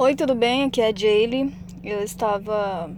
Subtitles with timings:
[0.00, 0.62] Oi, tudo bem?
[0.62, 1.52] Aqui é a Jaylee.
[1.82, 2.88] Eu estava.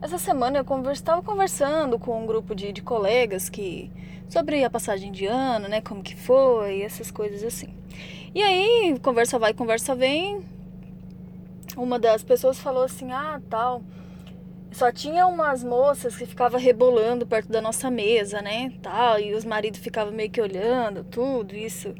[0.00, 3.90] Essa semana eu estava conversando com um grupo de, de colegas que.
[4.28, 5.80] sobre a passagem de ano, né?
[5.80, 7.74] Como que foi, essas coisas assim.
[8.32, 10.40] E aí, conversa vai, conversa vem.
[11.76, 13.82] Uma das pessoas falou assim: ah, tal.
[14.70, 18.72] Só tinha umas moças que ficavam rebolando perto da nossa mesa, né?
[18.80, 21.92] Tal, e os maridos ficavam meio que olhando, tudo isso.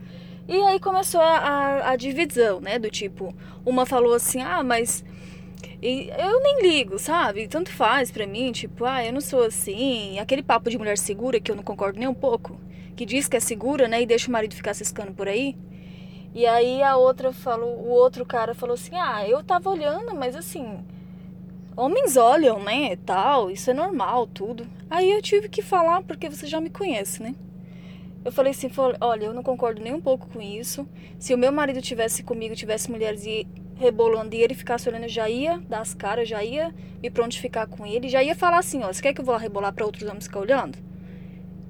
[0.51, 2.77] E aí começou a, a, a divisão, né?
[2.77, 3.33] Do tipo,
[3.65, 5.05] uma falou assim, ah, mas
[5.81, 7.47] eu nem ligo, sabe?
[7.47, 10.19] Tanto faz pra mim, tipo, ah, eu não sou assim.
[10.19, 12.59] Aquele papo de mulher segura que eu não concordo nem um pouco.
[12.97, 14.03] Que diz que é segura, né?
[14.03, 15.57] E deixa o marido ficar ciscando por aí.
[16.35, 20.35] E aí a outra falou, o outro cara falou assim, ah, eu tava olhando, mas
[20.35, 20.85] assim,
[21.77, 22.97] homens olham, né?
[23.07, 24.67] Tal, isso é normal, tudo.
[24.91, 27.37] Aí eu tive que falar porque você já me conhece, né?
[28.25, 28.71] Eu falei assim,
[29.01, 30.87] olha, eu não concordo nem um pouco com isso.
[31.19, 33.47] Se o meu marido tivesse comigo, tivesse mulheres e
[33.77, 37.67] rebolando e ele ficasse olhando, eu já ia dar as caras, já ia me prontificar
[37.67, 40.07] com ele, já ia falar assim, ó, você quer que eu vá rebolar para outros
[40.07, 40.79] homens ficar olhando?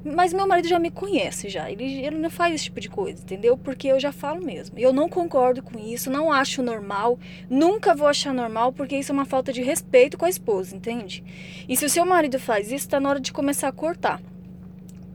[0.03, 3.23] Mas meu marido já me conhece já, ele, ele não faz esse tipo de coisa,
[3.23, 3.56] entendeu?
[3.56, 4.78] Porque eu já falo mesmo.
[4.78, 9.15] Eu não concordo com isso, não acho normal, nunca vou achar normal, porque isso é
[9.15, 11.23] uma falta de respeito com a esposa, entende?
[11.69, 14.21] E se o seu marido faz isso, tá na hora de começar a cortar.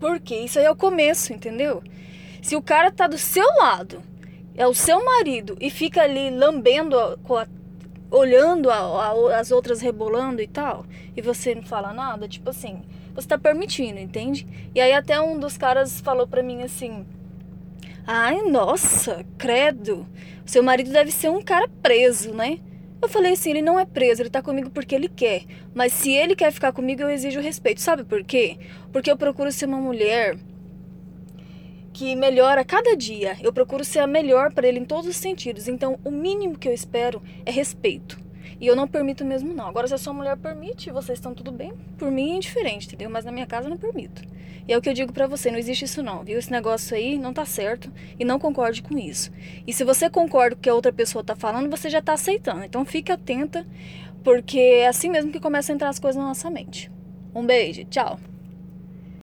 [0.06, 1.82] Porque isso aí é o começo, entendeu?
[2.40, 4.04] Se o cara tá do seu lado,
[4.56, 6.96] é o seu marido, e fica ali lambendo,
[8.12, 10.86] olhando as outras rebolando e tal,
[11.18, 12.84] e você não fala nada, tipo assim,
[13.16, 14.48] você tá permitindo, entende?
[14.76, 17.04] E aí até um dos caras falou pra mim assim:
[18.06, 20.06] Ai, nossa, credo,
[20.46, 22.60] seu marido deve ser um cara preso, né?
[23.06, 25.44] Eu falei assim, ele não é preso, ele tá comigo porque ele quer.
[25.76, 27.80] Mas se ele quer ficar comigo, eu exijo respeito.
[27.80, 28.58] Sabe por quê?
[28.92, 30.36] Porque eu procuro ser uma mulher
[31.94, 33.38] que melhora cada dia.
[33.44, 35.68] Eu procuro ser a melhor para ele em todos os sentidos.
[35.68, 38.25] Então, o mínimo que eu espero é respeito.
[38.60, 39.68] E eu não permito mesmo, não.
[39.68, 43.10] Agora, se a sua mulher permite, vocês estão tudo bem, por mim é indiferente, entendeu?
[43.10, 44.22] Mas na minha casa eu não permito.
[44.68, 46.40] E é o que eu digo para você, não existe isso não, viu?
[46.40, 49.32] Esse negócio aí não tá certo e não concorde com isso.
[49.68, 52.14] E se você concorda com o que a outra pessoa tá falando, você já tá
[52.14, 52.64] aceitando.
[52.64, 53.66] Então fique atenta,
[54.24, 56.92] porque é assim mesmo que começam a entrar as coisas na nossa mente.
[57.34, 58.20] Um beijo, tchau!